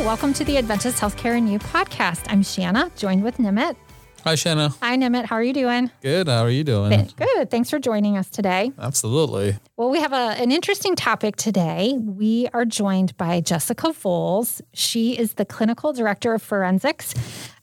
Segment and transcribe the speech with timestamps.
[0.00, 2.24] welcome to the Adventist Healthcare and You podcast.
[2.28, 3.76] I'm Shanna, joined with Nimeet.
[4.24, 4.70] Hi, Shanna.
[4.80, 5.26] Hi, Nimeet.
[5.26, 5.90] How are you doing?
[6.00, 6.26] Good.
[6.26, 7.10] How are you doing?
[7.16, 7.50] Good.
[7.50, 8.72] Thanks for joining us today.
[8.78, 9.58] Absolutely.
[9.76, 11.98] Well, we have a, an interesting topic today.
[11.98, 14.62] We are joined by Jessica Volz.
[14.72, 17.14] She is the clinical director of forensics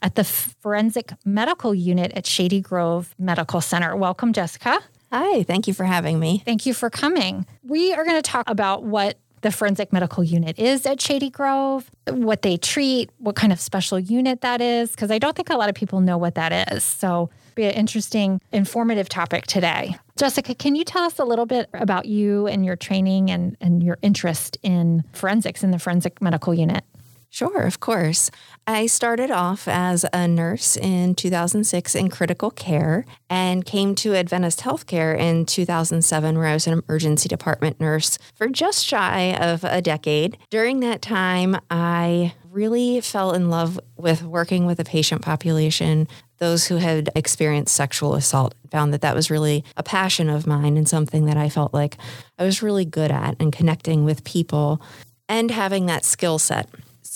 [0.03, 3.95] at the Forensic Medical Unit at Shady Grove Medical Center.
[3.95, 4.79] Welcome, Jessica.
[5.11, 6.43] Hi, thank you for having me.
[6.45, 7.47] Thank you for coming.
[7.63, 9.17] We are going to talk about what
[9.47, 13.97] the forensic medical unit is at Shady Grove, what they treat, what kind of special
[13.97, 16.83] unit that is, because I don't think a lot of people know what that is.
[16.83, 19.95] So, be an interesting, informative topic today.
[20.17, 23.81] Jessica, can you tell us a little bit about you and your training and, and
[23.81, 26.83] your interest in forensics in the forensic medical unit?
[27.29, 28.31] Sure, of course.
[28.65, 34.61] I started off as a nurse in 2006 in critical care and came to Adventist
[34.61, 39.81] Healthcare in 2007, where I was an emergency department nurse for just shy of a
[39.81, 40.37] decade.
[40.49, 46.07] During that time, I really fell in love with working with a patient population,
[46.39, 48.55] those who had experienced sexual assault.
[48.71, 51.97] Found that that was really a passion of mine and something that I felt like
[52.39, 54.81] I was really good at and connecting with people
[55.29, 56.67] and having that skill set.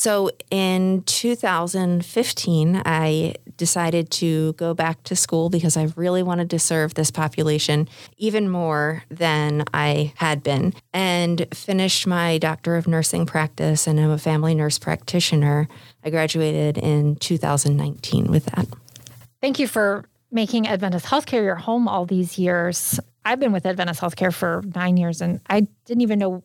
[0.01, 6.57] So in 2015, I decided to go back to school because I really wanted to
[6.57, 13.27] serve this population even more than I had been and finished my Doctor of Nursing
[13.27, 15.67] practice and I'm a family nurse practitioner.
[16.03, 18.65] I graduated in 2019 with that.
[19.39, 22.99] Thank you for making Adventist Healthcare your home all these years.
[23.23, 26.43] I've been with Adventist Healthcare for nine years and I didn't even know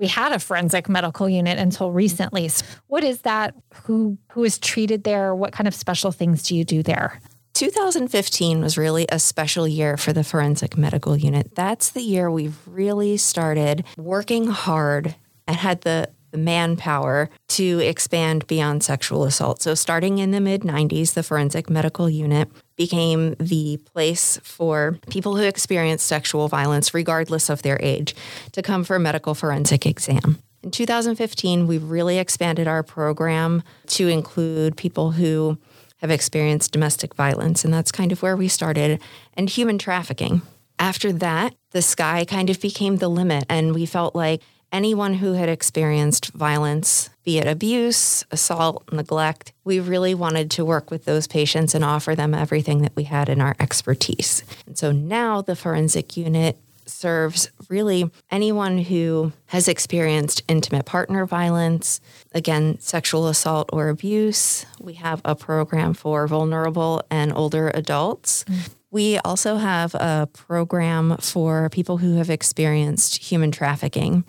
[0.00, 1.96] we had a forensic medical unit until mm-hmm.
[1.96, 2.48] recently.
[2.48, 3.54] So what is that?
[3.84, 5.34] Who who is treated there?
[5.34, 7.20] What kind of special things do you do there?
[7.54, 11.54] 2015 was really a special year for the forensic medical unit.
[11.54, 15.14] That's the year we really started working hard
[15.46, 19.62] and had the the manpower to expand beyond sexual assault.
[19.62, 22.48] So, starting in the mid 90s, the Forensic Medical Unit
[22.80, 28.14] became the place for people who experience sexual violence, regardless of their age,
[28.52, 30.38] to come for a medical forensic exam.
[30.62, 35.58] In 2015, we really expanded our program to include people who
[35.98, 38.98] have experienced domestic violence, and that's kind of where we started,
[39.34, 40.40] and human trafficking.
[40.78, 44.40] After that, the sky kind of became the limit, and we felt like
[44.72, 50.90] anyone who had experienced violence, be it abuse, assault, neglect, we really wanted to work
[50.90, 54.42] with those patients and offer them everything that we had in our expertise.
[54.66, 62.00] And so now the forensic unit serves really anyone who has experienced intimate partner violence,
[62.32, 64.66] again, sexual assault or abuse.
[64.80, 68.44] We have a program for vulnerable and older adults.
[68.44, 68.74] Mm.
[68.90, 74.24] We also have a program for people who have experienced human trafficking.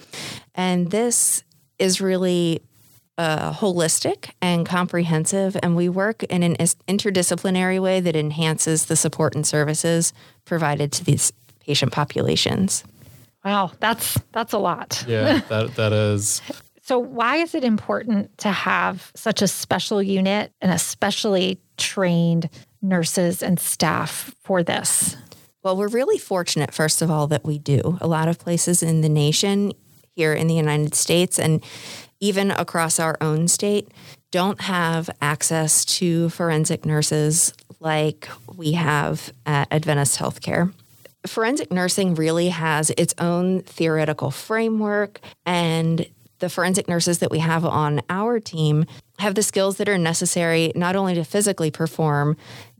[0.53, 1.43] And this
[1.79, 2.61] is really
[3.17, 9.35] uh, holistic and comprehensive, and we work in an interdisciplinary way that enhances the support
[9.35, 10.13] and services
[10.45, 12.83] provided to these patient populations.
[13.43, 15.03] Wow, that's that's a lot.
[15.07, 16.41] Yeah, that that is.
[16.83, 22.49] So why is it important to have such a special unit and especially trained
[22.81, 25.15] nurses and staff for this?
[25.63, 27.97] Well, we're really fortunate, first of all, that we do.
[28.01, 29.73] A lot of places in the nation,
[30.15, 31.63] here in the United States, and
[32.19, 33.89] even across our own state,
[34.31, 40.73] don't have access to forensic nurses like we have at Adventist Healthcare.
[41.27, 46.07] Forensic nursing really has its own theoretical framework, and
[46.39, 48.85] the forensic nurses that we have on our team
[49.19, 52.35] have the skills that are necessary not only to physically perform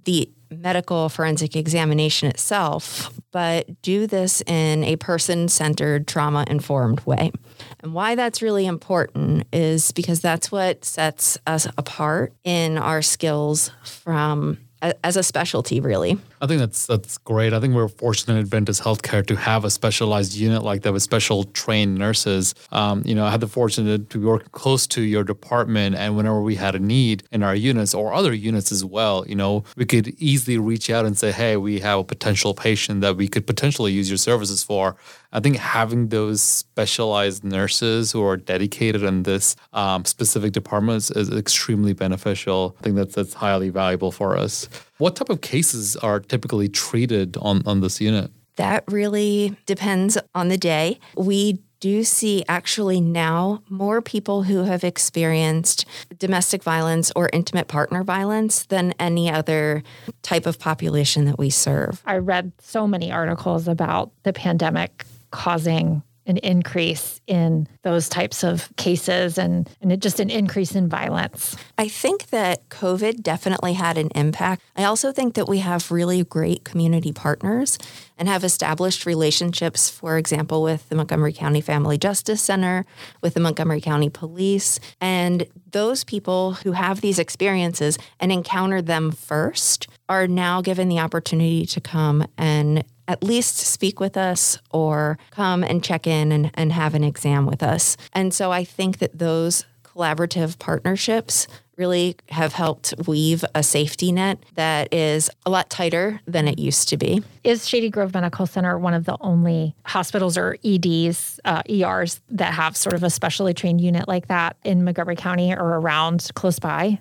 [0.06, 7.32] the medical forensic examination itself, but do this in a person centered, trauma informed way.
[7.80, 13.72] And why that's really important is because that's what sets us apart in our skills
[13.84, 14.58] from
[15.04, 16.18] as a specialty, really.
[16.42, 17.54] I think that's that's great.
[17.54, 21.04] I think we're fortunate in Adventist Healthcare to have a specialized unit like that with
[21.04, 22.56] special trained nurses.
[22.72, 26.42] Um, you know, I had the fortune to work close to your department, and whenever
[26.42, 29.86] we had a need in our units or other units as well, you know, we
[29.86, 33.46] could easily reach out and say, "Hey, we have a potential patient that we could
[33.46, 34.96] potentially use your services for."
[35.34, 41.30] I think having those specialized nurses who are dedicated in this um, specific departments is
[41.30, 42.76] extremely beneficial.
[42.80, 44.68] I think that's that's highly valuable for us.
[45.02, 48.30] What type of cases are typically treated on, on this unit?
[48.58, 51.00] That really depends on the day.
[51.16, 55.88] We do see actually now more people who have experienced
[56.20, 59.82] domestic violence or intimate partner violence than any other
[60.22, 62.04] type of population that we serve.
[62.06, 68.70] I read so many articles about the pandemic causing an increase in those types of
[68.78, 71.58] cases and, and it, just an increase in violence.
[71.78, 74.62] I think that COVID definitely had an impact.
[74.78, 77.78] I also think that we have really great community partners
[78.18, 82.86] and have established relationships, for example, with the Montgomery County Family Justice Center,
[83.22, 84.80] with the Montgomery County Police.
[85.02, 91.00] And those people who have these experiences and encounter them first are now given the
[91.00, 96.50] opportunity to come and at least speak with us or come and check in and,
[96.54, 97.98] and have an exam with us.
[98.14, 104.38] And so I think that those collaborative partnerships really have helped weave a safety net
[104.56, 107.22] that is a lot tighter than it used to be.
[107.44, 112.54] Is Shady Grove Medical Center one of the only hospitals or EDs, uh, ERs that
[112.54, 116.60] have sort of a specially trained unit like that in Montgomery County or around close
[116.60, 117.00] by?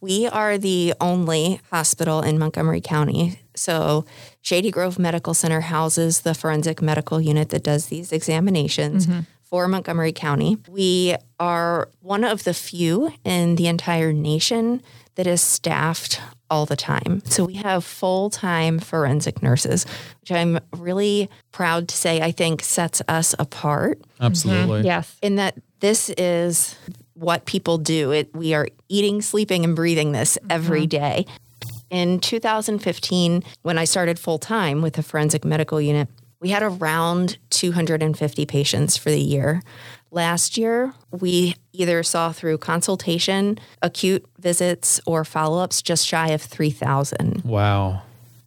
[0.00, 3.38] We are the only hospital in Montgomery County.
[3.54, 4.04] So,
[4.40, 9.06] Shady Grove Medical Center houses the forensic medical unit that does these examinations.
[9.06, 9.20] Mm-hmm
[9.52, 10.56] for Montgomery County.
[10.66, 14.82] We are one of the few in the entire nation
[15.16, 17.22] that is staffed all the time.
[17.26, 19.84] So we have full time forensic nurses,
[20.20, 24.00] which I'm really proud to say I think sets us apart.
[24.20, 24.78] Absolutely.
[24.78, 24.86] Mm-hmm.
[24.86, 25.18] Yes.
[25.20, 26.74] In that this is
[27.12, 28.10] what people do.
[28.10, 31.24] It, we are eating, sleeping, and breathing this every mm-hmm.
[31.24, 31.26] day.
[31.92, 36.08] In 2015, when I started full time with the forensic medical unit,
[36.40, 39.62] we had around 250 patients for the year.
[40.10, 46.40] Last year, we either saw through consultation, acute visits, or follow ups just shy of
[46.40, 47.42] 3,000.
[47.44, 48.00] Wow.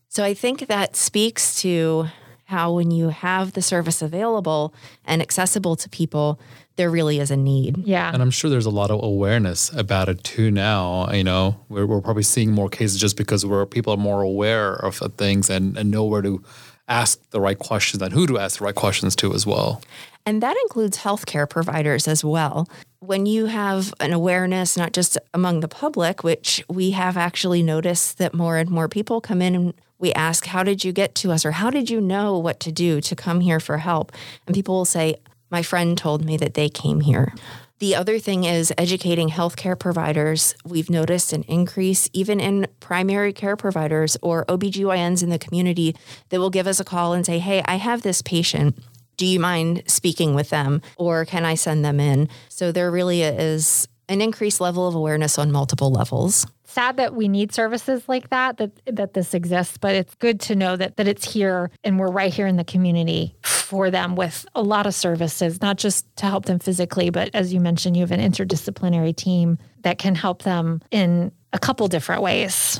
[0.09, 2.07] So I think that speaks to
[2.45, 6.39] how, when you have the service available and accessible to people,
[6.75, 7.77] there really is a need.
[7.77, 8.11] Yeah.
[8.13, 11.11] And I'm sure there's a lot of awareness about it too now.
[11.11, 14.73] You know, we're, we're probably seeing more cases just because we're people are more aware
[14.73, 16.43] of things and, and know where to
[16.87, 19.81] ask the right questions and who to ask the right questions to as well.
[20.25, 22.67] And that includes healthcare providers as well.
[22.99, 28.17] When you have an awareness, not just among the public, which we have actually noticed
[28.17, 31.31] that more and more people come in and we ask, How did you get to
[31.31, 31.45] us?
[31.45, 34.11] or How did you know what to do to come here for help?
[34.45, 35.15] And people will say,
[35.49, 37.33] My friend told me that they came here.
[37.79, 40.55] The other thing is educating healthcare providers.
[40.63, 45.93] We've noticed an increase even in primary care providers or OBGYNs in the community
[46.29, 48.77] that will give us a call and say, Hey, I have this patient.
[49.17, 52.29] Do you mind speaking with them or can I send them in?
[52.49, 56.45] So there really is an increased level of awareness on multiple levels
[56.75, 60.55] sad that we need services like that, that that this exists, but it's good to
[60.55, 64.45] know that that it's here and we're right here in the community for them with
[64.53, 68.01] a lot of services, not just to help them physically, but as you mentioned, you
[68.01, 72.79] have an interdisciplinary team that can help them in a couple different ways.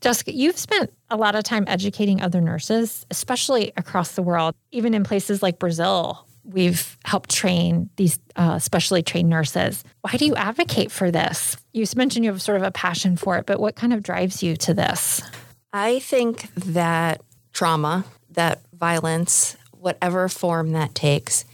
[0.00, 4.92] Jessica, you've spent a lot of time educating other nurses, especially across the world, even
[4.92, 9.84] in places like Brazil we've helped train these uh, specially trained nurses.
[10.02, 11.56] Why do you advocate for this?
[11.72, 14.42] You mentioned you have sort of a passion for it, but what kind of drives
[14.42, 15.22] you to this?
[15.72, 17.20] I think that
[17.52, 21.44] trauma, that violence, whatever form that takes,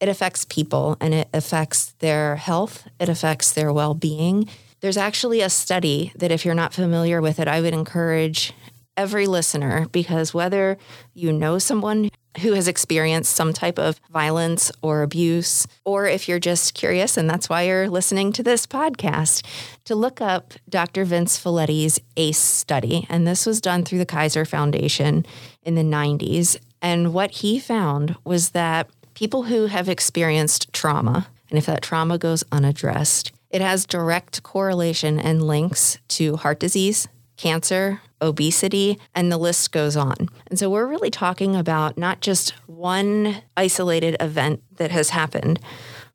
[0.00, 4.48] it affects people and it affects their health, it affects their well being.
[4.80, 8.52] There's actually a study that, if you're not familiar with it, I would encourage
[8.96, 10.76] every listener because whether
[11.14, 12.10] you know someone
[12.40, 17.28] who has experienced some type of violence or abuse, or if you're just curious and
[17.28, 19.44] that's why you're listening to this podcast,
[19.84, 21.04] to look up Dr.
[21.04, 23.06] Vince Felitti's ACE study.
[23.08, 25.24] And this was done through the Kaiser Foundation
[25.62, 26.56] in the 90s.
[26.82, 32.18] And what he found was that people who have experienced trauma, and if that trauma
[32.18, 39.38] goes unaddressed, it has direct correlation and links to heart disease, cancer, obesity, and the
[39.38, 40.28] list goes on.
[40.48, 45.60] And so we're really talking about not just one isolated event that has happened,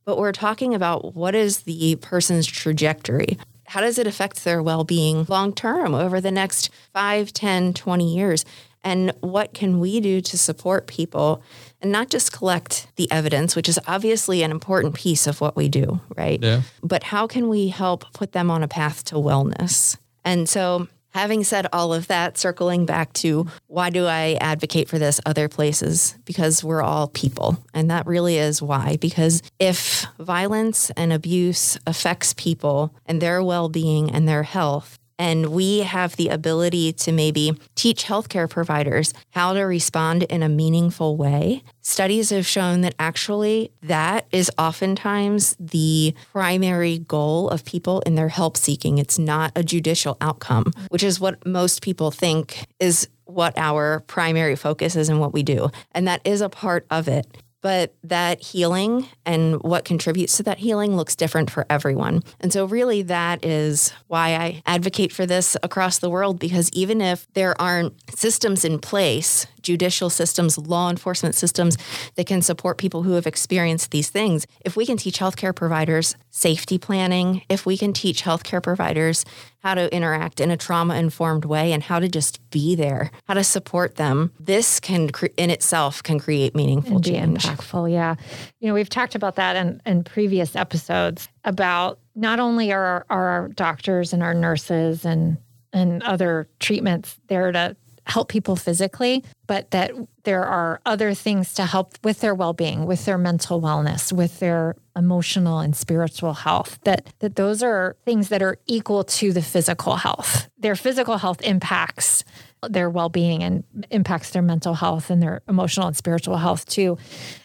[0.06, 3.38] but we're talking about what is the person's trajectory.
[3.68, 8.16] How does it affect their well being long term over the next 5, 10, 20
[8.16, 8.46] years?
[8.84, 11.44] And what can we do to support people
[11.82, 15.68] and not just collect the evidence, which is obviously an important piece of what we
[15.70, 16.42] do, right?
[16.42, 16.62] Yeah.
[16.82, 19.98] But how can we help put them on a path to wellness?
[20.24, 25.00] And so Having said all of that, circling back to why do I advocate for
[25.00, 26.16] this other places?
[26.26, 27.64] Because we're all people.
[27.74, 28.98] And that really is why.
[28.98, 35.48] Because if violence and abuse affects people and their well being and their health, and
[35.48, 41.18] we have the ability to maybe teach healthcare providers how to respond in a meaningful
[41.18, 41.62] way.
[41.90, 48.30] Studies have shown that actually that is oftentimes the primary goal of people in their
[48.30, 49.00] help seeking.
[49.00, 54.56] It's not a judicial outcome, which is what most people think is what our primary
[54.56, 55.72] focus is and what we do.
[55.92, 57.26] And that is a part of it.
[57.62, 62.24] but that healing and what contributes to that healing looks different for everyone.
[62.40, 67.02] And so, really, that is why I advocate for this across the world because even
[67.02, 71.78] if there aren't systems in place, judicial systems, law enforcement systems
[72.16, 76.16] that can support people who have experienced these things, if we can teach healthcare providers
[76.30, 79.26] safety planning, if we can teach healthcare providers
[79.62, 83.34] how to interact in a trauma informed way and how to just be there, how
[83.34, 87.44] to support them, this can cre- in itself can create meaningful and be change.
[87.44, 87.92] impactful.
[87.92, 88.16] Yeah.
[88.60, 93.28] You know, we've talked about that in, in previous episodes about not only are, are
[93.28, 95.38] our doctors and our nurses and
[95.72, 97.76] and other treatments there to
[98.10, 99.92] help people physically, but that
[100.24, 104.76] there are other things to help with their well-being, with their mental wellness, with their
[104.96, 106.80] emotional and spiritual health.
[106.84, 110.50] That that those are things that are equal to the physical health.
[110.58, 112.24] Their physical health impacts
[112.68, 116.98] their well-being and impacts their mental health and their emotional and spiritual health too.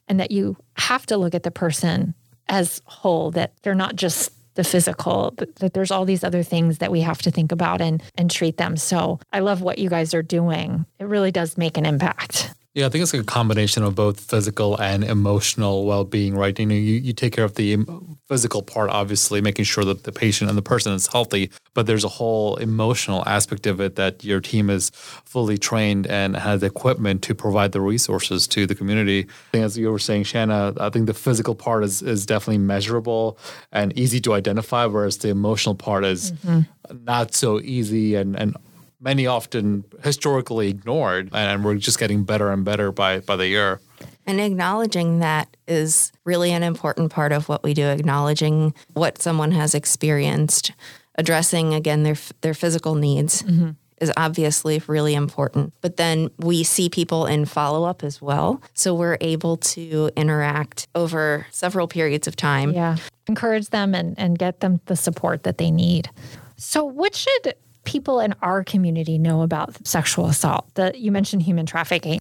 [0.09, 2.14] And that you have to look at the person
[2.49, 6.90] as whole that they're not just the physical that there's all these other things that
[6.90, 8.76] we have to think about and and treat them.
[8.76, 10.87] So i love what you guys are doing.
[10.99, 14.76] It really does make an impact Yeah, I think it's a combination of both physical
[14.81, 16.59] and emotional well-being, right?
[16.59, 17.78] You know, you, you take care of the
[18.26, 22.02] physical part, obviously, making sure that the patient and the person is healthy, but there's
[22.02, 27.23] a whole emotional aspect of it that your team is fully trained and has equipment
[27.23, 29.21] to provide the resources to the community.
[29.21, 32.59] I think as you were saying, Shanna, I think the physical part is is definitely
[32.59, 33.38] measurable
[33.71, 36.62] and easy to identify, whereas the emotional part is mm-hmm.
[37.04, 38.57] not so easy and and
[39.04, 43.80] many often historically ignored, and we're just getting better and better by by the year.
[44.26, 49.52] And acknowledging that is really an important part of what we do, acknowledging what someone
[49.52, 50.73] has experienced,
[51.16, 53.70] addressing again their their physical needs mm-hmm.
[53.99, 55.75] is obviously really important.
[55.82, 58.62] But then we see people in follow-up as well.
[58.73, 62.73] So we're able to interact over several periods of time.
[62.73, 62.96] yeah
[63.26, 66.11] encourage them and and get them the support that they need
[66.56, 67.54] so what should
[67.85, 72.19] people in our community know about sexual assault that you mentioned human trafficking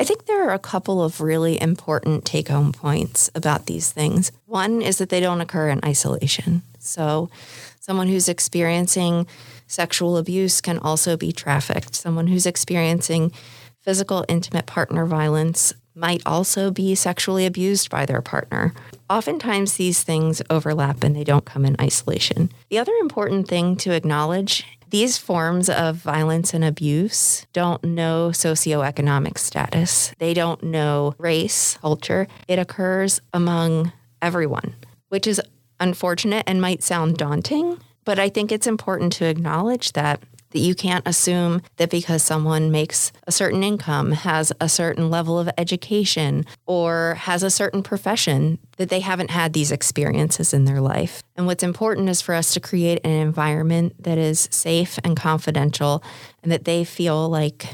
[0.00, 4.30] I think there are a couple of really important take home points about these things.
[4.46, 6.62] One is that they don't occur in isolation.
[6.78, 7.30] So,
[7.80, 9.26] someone who's experiencing
[9.66, 11.96] sexual abuse can also be trafficked.
[11.96, 13.32] Someone who's experiencing
[13.82, 18.72] physical, intimate partner violence might also be sexually abused by their partner.
[19.10, 22.52] Oftentimes, these things overlap and they don't come in isolation.
[22.70, 29.38] The other important thing to acknowledge these forms of violence and abuse don't know socioeconomic
[29.38, 30.12] status.
[30.18, 32.26] They don't know race, culture.
[32.46, 33.92] It occurs among
[34.22, 34.74] everyone,
[35.08, 35.40] which is
[35.80, 40.74] unfortunate and might sound daunting, but I think it's important to acknowledge that that you
[40.74, 46.44] can't assume that because someone makes a certain income, has a certain level of education,
[46.66, 51.22] or has a certain profession, that they haven't had these experiences in their life.
[51.36, 56.02] And what's important is for us to create an environment that is safe and confidential
[56.42, 57.66] and that they feel like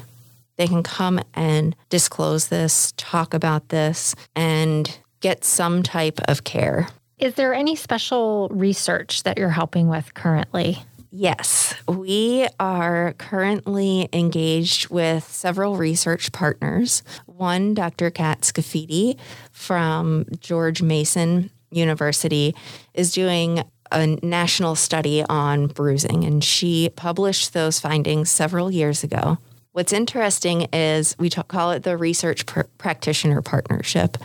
[0.56, 6.88] they can come and disclose this, talk about this, and get some type of care.
[7.18, 10.78] is there any special research that you're helping with currently
[11.16, 17.04] Yes, we are currently engaged with several research partners.
[17.26, 18.10] One, Dr.
[18.10, 19.16] Kat Scafide
[19.52, 22.52] from George Mason University,
[22.94, 29.38] is doing a national study on bruising, and she published those findings several years ago.
[29.70, 34.18] What's interesting is we call it the Research Pr- Practitioner Partnership.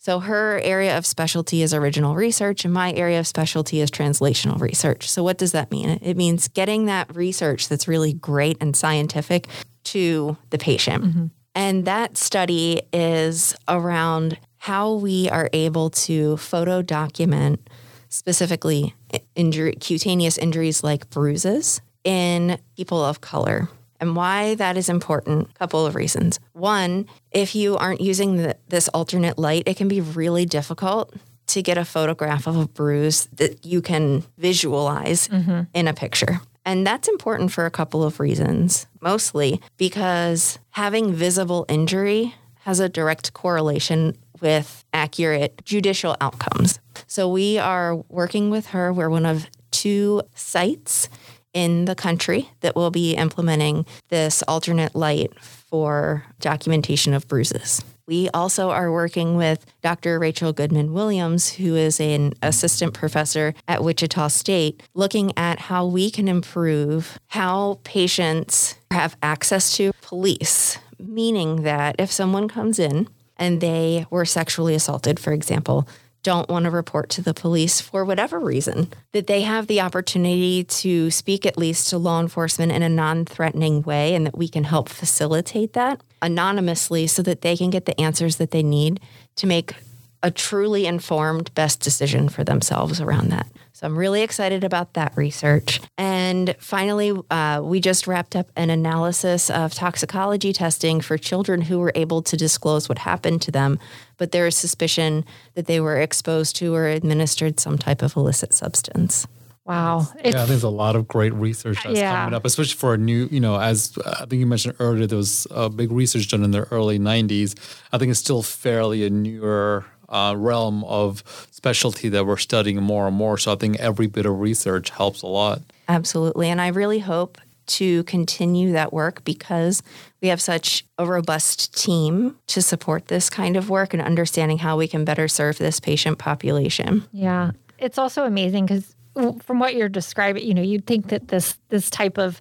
[0.00, 4.58] So her area of specialty is original research, and my area of specialty is translational
[4.58, 5.06] research.
[5.10, 5.98] So what does that mean?
[6.00, 9.46] It means getting that research that's really great and scientific
[9.84, 11.04] to the patient.
[11.04, 11.26] Mm-hmm.
[11.54, 17.68] And that study is around how we are able to photo document
[18.08, 18.94] specifically
[19.34, 23.68] injury, cutaneous injuries like bruises in people of color.
[24.00, 26.40] And why that is important, a couple of reasons.
[26.52, 31.14] One, if you aren't using the, this alternate light, it can be really difficult
[31.48, 35.62] to get a photograph of a bruise that you can visualize mm-hmm.
[35.74, 36.40] in a picture.
[36.64, 38.86] And that's important for a couple of reasons.
[39.00, 46.78] Mostly because having visible injury has a direct correlation with accurate judicial outcomes.
[47.06, 48.92] So we are working with her.
[48.92, 51.08] We're one of two sites
[51.52, 57.82] in the country that will be implementing this alternate light for documentation of bruises.
[58.06, 60.18] We also are working with Dr.
[60.18, 66.10] Rachel Goodman Williams, who is an assistant professor at Wichita State, looking at how we
[66.10, 73.60] can improve how patients have access to police, meaning that if someone comes in and
[73.60, 75.86] they were sexually assaulted, for example,
[76.22, 80.64] don't want to report to the police for whatever reason, that they have the opportunity
[80.64, 84.48] to speak at least to law enforcement in a non threatening way and that we
[84.48, 89.00] can help facilitate that anonymously so that they can get the answers that they need
[89.36, 89.74] to make
[90.22, 93.46] a truly informed best decision for themselves around that.
[93.80, 95.80] So I'm really excited about that research.
[95.96, 101.78] And finally, uh, we just wrapped up an analysis of toxicology testing for children who
[101.78, 103.78] were able to disclose what happened to them,
[104.18, 108.52] but there is suspicion that they were exposed to or administered some type of illicit
[108.52, 109.26] substance.
[109.64, 110.08] Wow.
[110.22, 112.16] It's, yeah, there's a lot of great research that's yeah.
[112.16, 115.16] coming up, especially for a new, you know, as I think you mentioned earlier, there
[115.16, 117.54] was a big research done in the early 90s.
[117.92, 123.06] I think it's still fairly a newer uh, realm of specialty that we're studying more
[123.06, 123.38] and more.
[123.38, 125.62] So I think every bit of research helps a lot.
[125.88, 126.48] Absolutely.
[126.48, 129.82] And I really hope to continue that work because
[130.20, 134.76] we have such a robust team to support this kind of work and understanding how
[134.76, 137.04] we can better serve this patient population.
[137.12, 137.52] Yeah.
[137.78, 138.94] It's also amazing because
[139.42, 142.40] from what you're describing, you know, you'd think that this this type of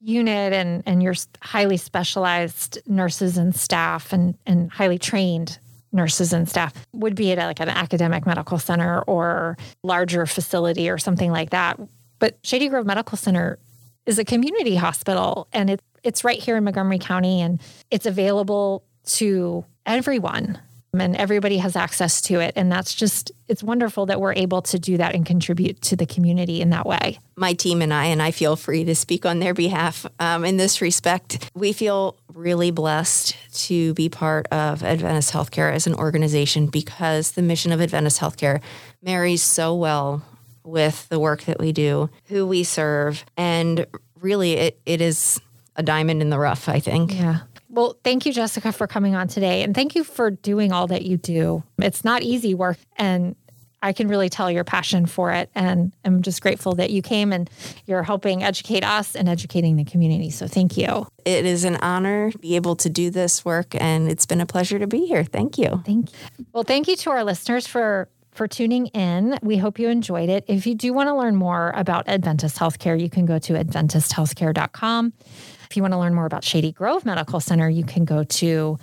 [0.00, 5.58] unit and and your highly specialized nurses and staff and and highly trained
[5.92, 10.98] nurses and staff would be at like an academic medical center or larger facility or
[10.98, 11.78] something like that.
[12.18, 13.58] But Shady Grove Medical Center
[14.06, 18.84] is a community hospital and it, it's right here in Montgomery County and it's available
[19.04, 20.58] to everyone
[20.92, 22.52] and everybody has access to it.
[22.56, 26.06] And that's just, it's wonderful that we're able to do that and contribute to the
[26.06, 27.18] community in that way.
[27.36, 30.56] My team and I, and I feel free to speak on their behalf um, in
[30.56, 36.66] this respect, we feel really blessed to be part of Adventist Healthcare as an organization
[36.66, 38.60] because the mission of Adventist Healthcare
[39.02, 40.22] marries so well
[40.64, 43.86] with the work that we do, who we serve, and
[44.20, 45.40] really it, it is
[45.76, 47.14] a diamond in the rough, I think.
[47.14, 47.40] Yeah.
[47.70, 49.62] Well, thank you, Jessica, for coming on today.
[49.62, 51.62] And thank you for doing all that you do.
[51.78, 52.78] It's not easy work.
[52.96, 53.36] And
[53.82, 55.50] I can really tell your passion for it.
[55.54, 57.48] And I'm just grateful that you came and
[57.86, 60.30] you're helping educate us and educating the community.
[60.30, 61.06] So thank you.
[61.24, 63.74] It is an honor to be able to do this work.
[63.74, 65.24] And it's been a pleasure to be here.
[65.24, 65.82] Thank you.
[65.86, 66.46] Thank you.
[66.52, 69.38] Well, thank you to our listeners for for tuning in.
[69.42, 70.44] We hope you enjoyed it.
[70.46, 75.12] If you do want to learn more about Adventist Healthcare, you can go to adventisthealthcare.com.
[75.70, 78.76] If you want to learn more about Shady Grove Medical Center, you can go to